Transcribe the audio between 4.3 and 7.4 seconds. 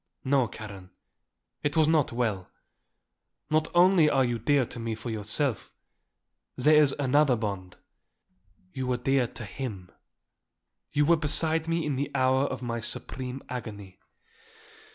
dear to me for yourself; there is another